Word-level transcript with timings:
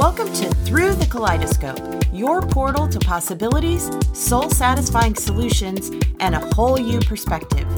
Welcome 0.00 0.32
to 0.32 0.48
Through 0.64 0.94
the 0.94 1.04
Kaleidoscope, 1.04 2.04
your 2.10 2.40
portal 2.40 2.88
to 2.88 2.98
possibilities, 3.00 3.90
soul 4.14 4.48
satisfying 4.48 5.14
solutions, 5.14 5.90
and 6.20 6.34
a 6.34 6.38
whole 6.54 6.80
you 6.80 7.00
perspective. 7.00 7.68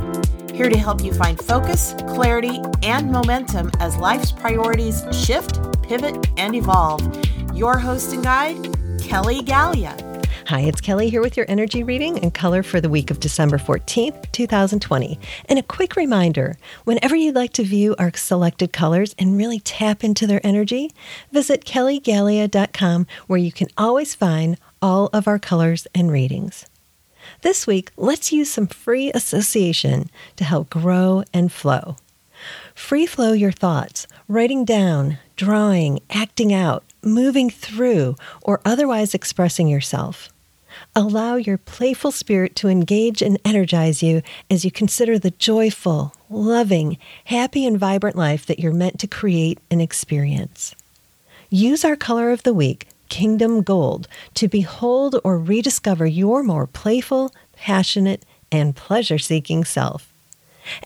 Here 0.53 0.69
to 0.69 0.79
help 0.79 1.03
you 1.03 1.13
find 1.13 1.37
focus, 1.37 1.97
clarity, 2.07 2.61
and 2.85 3.11
momentum 3.11 3.73
as 3.81 3.97
life's 3.97 4.31
priorities 4.31 5.05
shift, 5.11 5.59
pivot, 5.83 6.29
and 6.37 6.55
evolve. 6.55 7.03
Your 7.57 7.77
host 7.77 8.13
and 8.13 8.23
guide, 8.23 9.01
Kelly 9.01 9.43
Gallia. 9.43 10.12
Hi, 10.53 10.61
it's 10.61 10.83
Kelly 10.83 11.09
here 11.09 11.23
with 11.23 11.39
your 11.39 11.47
energy 11.49 11.83
reading 11.83 12.19
and 12.19 12.35
color 12.35 12.63
for 12.63 12.79
the 12.79 12.91
week 12.91 13.11
of 13.11 13.21
December 13.21 13.57
14th, 13.57 14.31
2020. 14.33 15.19
And 15.49 15.59
a 15.59 15.63
quick 15.63 15.97
reminder 15.97 16.59
whenever 16.85 17.17
you'd 17.17 17.35
like 17.35 17.55
to 17.55 17.63
view 17.65 17.97
our 17.99 18.13
selected 18.15 18.71
colors 18.71 19.15
and 19.19 19.39
really 19.39 19.61
tap 19.61 20.05
into 20.05 20.27
their 20.27 20.47
energy, 20.47 20.93
visit 21.31 21.65
kellygallia.com 21.65 23.07
where 23.29 23.39
you 23.39 23.51
can 23.51 23.69
always 23.79 24.15
find 24.15 24.59
all 24.83 25.09
of 25.15 25.27
our 25.27 25.39
colors 25.39 25.87
and 25.95 26.13
readings. 26.13 26.67
This 27.41 27.67
week, 27.67 27.91
let's 27.97 28.31
use 28.31 28.51
some 28.51 28.67
free 28.67 29.11
association 29.13 30.11
to 30.37 30.45
help 30.45 30.69
grow 30.69 31.25
and 31.33 31.51
flow. 31.51 31.97
Free 32.75 33.07
flow 33.07 33.33
your 33.33 33.53
thoughts, 33.53 34.07
writing 34.29 34.67
down, 34.67 35.17
drawing, 35.35 36.01
acting 36.11 36.53
out, 36.53 36.85
moving 37.03 37.49
through, 37.49 38.17
or 38.43 38.61
otherwise 38.67 39.15
expressing 39.15 39.67
yourself. 39.67 40.29
Allow 40.95 41.37
your 41.37 41.59
playful 41.59 42.13
spirit 42.13 42.55
to 42.57 42.69
engage 42.69 43.23
and 43.23 43.39
energize 43.45 44.03
you 44.03 44.23
as 44.51 44.65
you 44.65 44.71
consider 44.71 45.19
the 45.19 45.31
joyful, 45.33 46.15
loving, 46.31 46.99
happy, 47.27 47.67
and 47.67 47.79
vibrant 47.79 48.17
life 48.17 48.47
that 48.47 48.59
you're 48.59 48.73
meant 48.73 48.99
to 49.01 49.07
create 49.07 49.59
and 49.71 49.81
experience. 49.81 50.75
Use 51.51 51.85
our 51.85 51.97
color 51.97 52.31
of 52.31 52.43
the 52.43 52.55
week, 52.55 52.89
Kingdom 53.09 53.63
Gold, 53.63 54.09
to 54.35 54.49
behold 54.49 55.17
or 55.23 55.39
rediscover 55.39 56.07
your 56.07 56.43
more 56.43 56.67
playful, 56.67 57.33
passionate, 57.55 58.25
and 58.51 58.75
pleasure 58.75 59.19
seeking 59.19 59.65
self. 59.65 60.13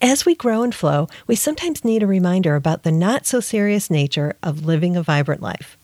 As 0.01 0.25
we 0.25 0.34
grow 0.34 0.62
and 0.62 0.75
flow, 0.75 1.09
we 1.27 1.37
sometimes 1.37 1.84
need 1.84 2.03
a 2.03 2.07
reminder 2.07 2.57
about 2.57 2.83
the 2.83 2.92
not 2.92 3.27
so 3.27 3.41
serious 3.41 3.91
nature 3.91 4.34
of 4.42 4.64
living 4.64 4.97
a 4.97 5.03
vibrant 5.03 5.42
life. 5.42 5.77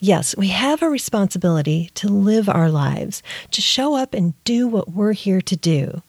Yes, 0.00 0.36
we 0.36 0.48
have 0.48 0.82
a 0.82 0.88
responsibility 0.88 1.90
to 1.94 2.08
live 2.08 2.48
our 2.48 2.70
lives, 2.70 3.22
to 3.50 3.60
show 3.60 3.94
up 3.94 4.14
and 4.14 4.34
do 4.44 4.66
what 4.66 4.90
we're 4.90 5.12
here 5.12 5.40
to 5.42 5.56
do, 5.56 6.02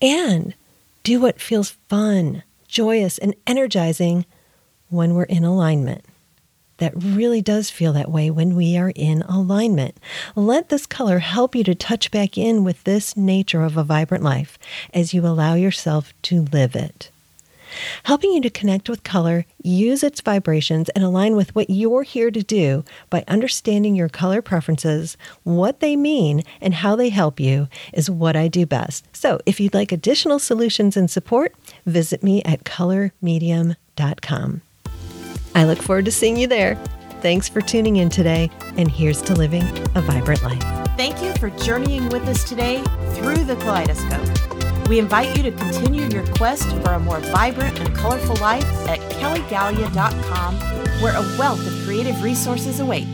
and 0.00 0.54
do 1.02 1.20
what 1.20 1.40
feels 1.40 1.70
fun, 1.88 2.42
joyous, 2.66 3.18
and 3.18 3.34
energizing 3.46 4.24
when 4.88 5.14
we're 5.14 5.24
in 5.24 5.44
alignment. 5.44 6.04
That 6.78 6.92
really 6.96 7.40
does 7.40 7.70
feel 7.70 7.92
that 7.92 8.10
way 8.10 8.30
when 8.30 8.56
we 8.56 8.76
are 8.76 8.92
in 8.94 9.22
alignment. 9.22 9.96
Let 10.34 10.70
this 10.70 10.86
color 10.86 11.20
help 11.20 11.54
you 11.54 11.62
to 11.64 11.74
touch 11.74 12.10
back 12.10 12.36
in 12.36 12.64
with 12.64 12.82
this 12.82 13.16
nature 13.16 13.62
of 13.62 13.76
a 13.76 13.84
vibrant 13.84 14.24
life 14.24 14.58
as 14.92 15.14
you 15.14 15.24
allow 15.24 15.54
yourself 15.54 16.12
to 16.22 16.42
live 16.52 16.74
it 16.74 17.10
helping 18.04 18.32
you 18.32 18.40
to 18.42 18.50
connect 18.50 18.88
with 18.88 19.02
color, 19.02 19.46
use 19.62 20.02
its 20.02 20.20
vibrations, 20.20 20.88
and 20.90 21.04
align 21.04 21.36
with 21.36 21.54
what 21.54 21.70
you're 21.70 22.02
here 22.02 22.30
to 22.30 22.42
do 22.42 22.84
by 23.10 23.24
understanding 23.28 23.94
your 23.94 24.08
color 24.08 24.42
preferences, 24.42 25.16
what 25.42 25.80
they 25.80 25.96
mean, 25.96 26.42
and 26.60 26.74
how 26.74 26.96
they 26.96 27.08
help 27.08 27.40
you 27.40 27.68
is 27.92 28.10
what 28.10 28.36
I 28.36 28.48
do 28.48 28.66
best. 28.66 29.06
So 29.14 29.40
if 29.46 29.60
you'd 29.60 29.74
like 29.74 29.92
additional 29.92 30.38
solutions 30.38 30.96
and 30.96 31.10
support, 31.10 31.54
visit 31.86 32.22
me 32.22 32.42
at 32.44 32.64
colormedium.com. 32.64 34.62
I 35.54 35.64
look 35.64 35.80
forward 35.80 36.04
to 36.06 36.10
seeing 36.10 36.36
you 36.36 36.46
there. 36.46 36.74
Thanks 37.20 37.48
for 37.48 37.60
tuning 37.62 37.96
in 37.96 38.10
today, 38.10 38.50
and 38.76 38.90
here's 38.90 39.22
to 39.22 39.34
living 39.34 39.62
a 39.94 40.02
vibrant 40.02 40.42
life. 40.42 40.62
Thank 40.96 41.22
you 41.22 41.32
for 41.34 41.48
journeying 41.64 42.08
with 42.10 42.28
us 42.28 42.44
today 42.44 42.82
through 43.14 43.44
the 43.44 43.56
kaleidoscope. 43.56 44.53
We 44.88 44.98
invite 44.98 45.34
you 45.36 45.42
to 45.44 45.52
continue 45.52 46.08
your 46.08 46.26
quest 46.34 46.68
for 46.82 46.92
a 46.92 47.00
more 47.00 47.20
vibrant 47.20 47.80
and 47.80 47.94
colorful 47.96 48.36
life 48.36 48.64
at 48.86 48.98
kellygallia.com, 49.12 50.54
where 51.00 51.16
a 51.16 51.38
wealth 51.38 51.66
of 51.66 51.72
creative 51.86 52.22
resources 52.22 52.80
await. 52.80 53.06